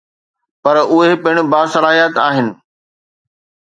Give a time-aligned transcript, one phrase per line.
[0.63, 2.47] پر اهي پڻ باصلاحيت آهن.